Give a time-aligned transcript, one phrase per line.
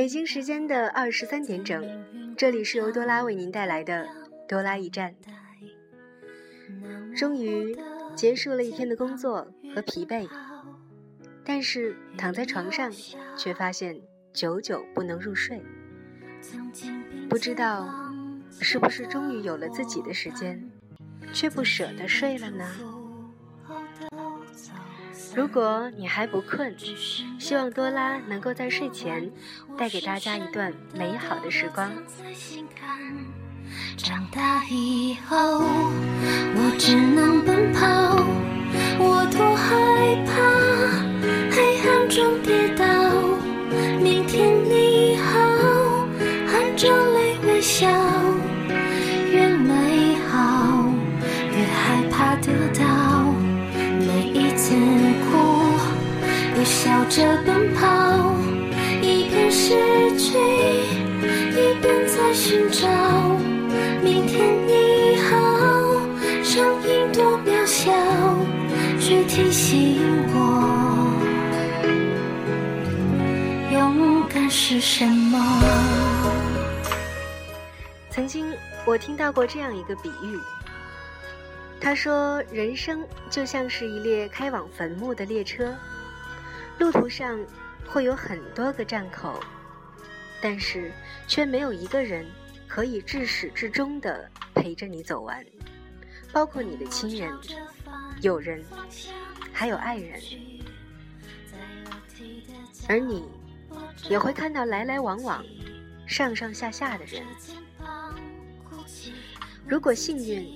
[0.00, 1.84] 北京时间的二十三点整，
[2.34, 4.08] 这里是由多拉为您带来的
[4.48, 5.14] 多拉驿站。
[7.14, 7.76] 终于
[8.16, 10.26] 结束了一天的工作和疲惫，
[11.44, 12.90] 但是躺在床上
[13.36, 14.00] 却发现
[14.32, 15.62] 久久不能入睡。
[17.28, 17.86] 不知道
[18.58, 20.66] 是不是终于有了自己的时间，
[21.34, 22.66] 却不舍得睡了呢？
[25.36, 26.74] 如果你还不困，
[27.50, 29.28] 希望多拉能够在睡前
[29.76, 31.90] 带给大家一段美好的时光。
[33.96, 38.09] 长大以后，我只能奔跑，
[57.10, 58.32] 着奔跑，
[59.02, 62.86] 一边失去，一边在寻找。
[64.00, 65.36] 明天你好，
[66.44, 67.90] 声音多渺小，
[69.00, 70.00] 却提醒
[70.32, 71.18] 我，
[73.72, 75.60] 勇敢是什么。
[78.08, 78.46] 曾经
[78.84, 80.38] 我听到过这样一个比喻，
[81.80, 85.74] 他说：“人生就像是一列开往坟墓的列车，
[86.80, 87.38] 路途上
[87.86, 89.40] 会有很多个站口，
[90.42, 90.90] 但是
[91.28, 92.26] 却没有一个人。”
[92.70, 95.44] 可以至始至终的陪着你走完，
[96.32, 97.28] 包括你的亲人、
[98.20, 98.64] 友人，
[99.52, 100.22] 还有爱人，
[102.88, 103.24] 而你
[104.08, 105.44] 也会看到来来往往、
[106.06, 107.24] 上上下下的人。
[109.66, 110.48] 如果幸运，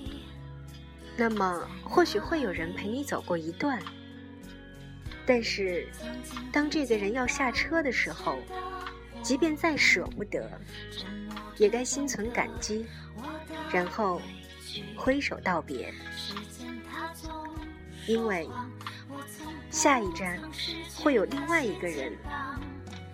[1.17, 3.77] 那么或许会有人陪你走过一段。
[5.25, 5.87] 但是，
[6.51, 8.37] 当这个人要下车的时候，
[9.23, 10.49] 即便再舍不得。
[11.57, 12.85] 也该心存感激，
[13.71, 14.21] 然后
[14.93, 15.89] 挥手道别，
[18.07, 18.45] 因为
[19.69, 20.37] 下一站
[20.93, 22.11] 会有另外一个人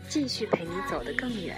[0.09, 1.55] 继续陪你走得更远。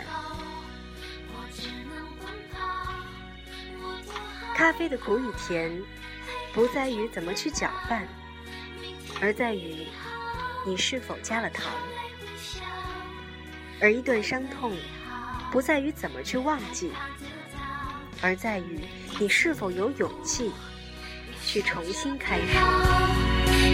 [4.53, 5.81] 咖啡的苦与甜，
[6.53, 8.05] 不在于怎么去搅拌，
[9.21, 9.87] 而在于
[10.66, 11.66] 你是否加了糖，
[13.81, 14.72] 而一段伤痛。
[15.51, 16.91] 不在于怎么去忘记，
[18.24, 18.79] 而在于
[19.19, 20.51] 你是否有勇气
[21.46, 22.44] 去重新开始。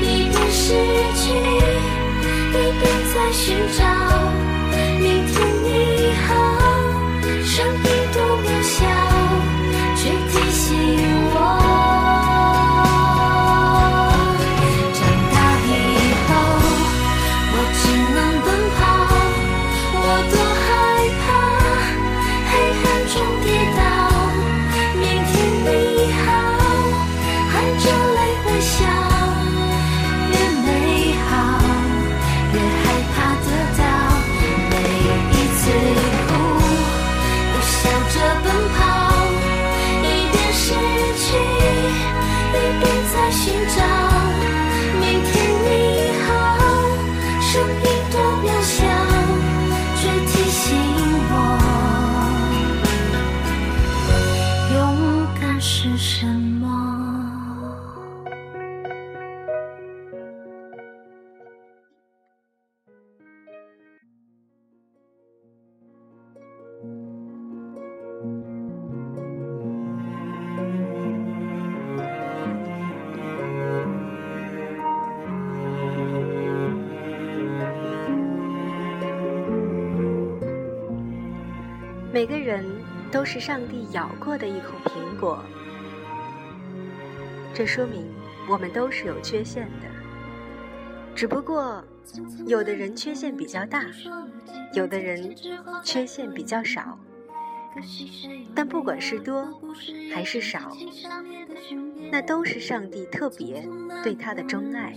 [0.02, 0.74] 一边失
[1.16, 1.30] 去，
[2.50, 2.84] 一边
[3.14, 3.86] 在寻找。
[5.00, 6.34] 明天你好，
[7.46, 8.86] 声音多渺小，
[9.96, 10.68] 却提醒
[11.32, 11.69] 我。
[82.20, 82.66] 每个人
[83.10, 85.42] 都是上帝咬过的一口苹果，
[87.54, 88.06] 这说明
[88.50, 89.88] 我们都是有缺陷的。
[91.16, 91.82] 只不过，
[92.46, 93.86] 有的人缺陷比较大，
[94.74, 95.34] 有的人
[95.82, 97.00] 缺陷比较少。
[98.54, 99.58] 但不管是多
[100.14, 100.76] 还是少，
[102.12, 103.66] 那都是上帝特别
[104.04, 104.94] 对他的钟爱。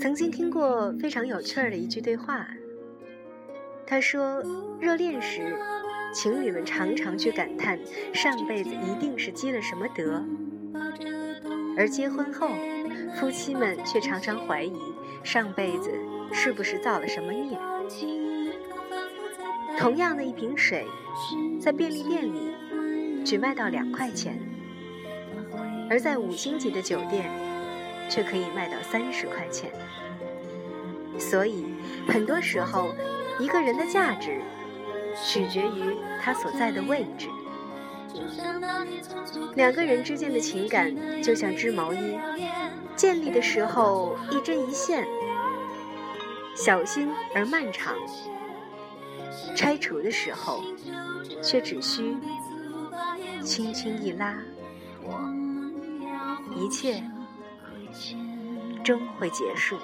[0.00, 2.46] 曾经听过非常有趣儿的一句对话，
[3.84, 4.40] 他说
[4.80, 5.56] ：“热恋时，
[6.14, 7.76] 情侣们常常去感叹
[8.14, 10.22] 上辈子一定是积了什么德；
[11.76, 12.48] 而结婚后，
[13.16, 14.72] 夫妻们却常常怀疑
[15.24, 15.92] 上辈子
[16.32, 17.58] 是不是造了什么孽。
[19.78, 20.86] 同样的一瓶水，
[21.60, 22.54] 在便利店里
[23.24, 24.38] 只卖到两块钱，
[25.90, 27.28] 而在五星级的酒店。”
[28.08, 29.70] 却可以卖到三十块钱。
[31.18, 31.66] 所以，
[32.06, 32.94] 很多时候，
[33.38, 34.40] 一个人的价值
[35.26, 37.28] 取决于他所在的位置。
[39.54, 42.16] 两个人之间的情感就像织毛衣，
[42.94, 45.06] 建立的时候一针一线，
[46.54, 47.94] 小心而漫长；
[49.56, 50.62] 拆除的时候，
[51.42, 52.16] 却只需
[53.42, 54.36] 轻轻一拉，
[56.56, 57.02] 一切
[58.84, 59.76] 终会结束。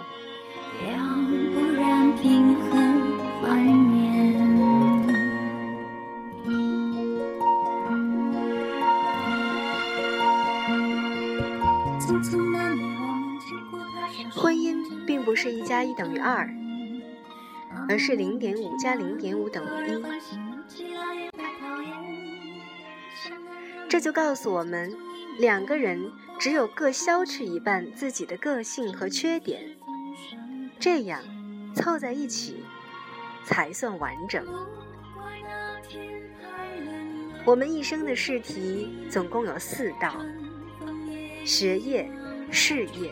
[14.33, 16.49] 婚姻并不是一加一等于二，
[17.89, 20.03] 而是零点五加零点五等于一。
[23.89, 24.95] 这就告诉我们，
[25.39, 26.11] 两个人
[26.45, 29.63] 只有各消去一半自己的个性和缺点，
[30.79, 31.23] 这样
[31.75, 32.63] 凑在一起
[33.47, 34.47] 才算完整。
[37.47, 40.23] 我们一生的试题总共有四道：
[41.47, 42.07] 学业、
[42.51, 43.11] 事业、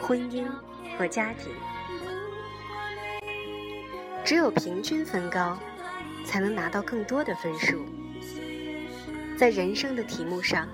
[0.00, 0.46] 婚姻
[0.96, 1.52] 和家庭。
[4.24, 5.58] 只有平均分高，
[6.24, 7.84] 才能拿到更多的分数。
[9.36, 10.68] 在人生的题目上，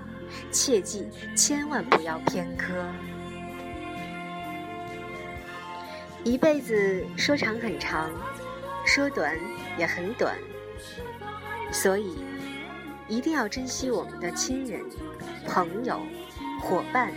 [0.51, 2.73] 切记千万不要偏科。
[6.25, 8.11] 一辈子说长很长，
[8.85, 9.39] 说短
[9.79, 10.37] 也很短，
[11.71, 12.17] 所以
[13.07, 14.81] 一定要珍惜我们的亲人、
[15.47, 16.01] 朋友、
[16.61, 17.13] 伙伴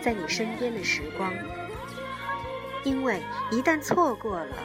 [0.00, 1.32] 在你身边的时光，
[2.82, 4.56] 因为一旦错过了，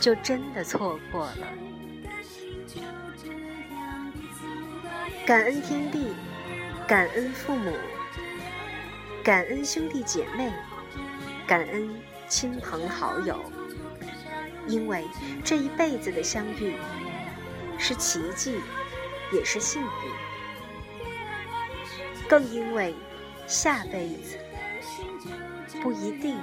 [0.00, 1.46] 就真的错过了。
[5.26, 6.14] 感恩天地，
[6.86, 7.72] 感恩父母，
[9.24, 10.52] 感恩兄弟姐妹，
[11.44, 11.90] 感恩
[12.28, 13.40] 亲朋好友，
[14.68, 15.04] 因为
[15.44, 16.76] 这一辈子的相遇
[17.76, 18.60] 是奇迹，
[19.32, 19.88] 也是幸运，
[22.28, 22.94] 更因为
[23.48, 24.38] 下辈子
[25.82, 26.36] 不一定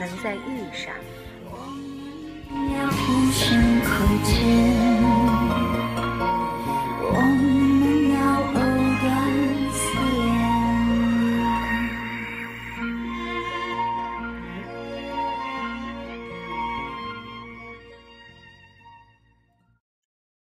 [0.00, 0.92] 能再遇上。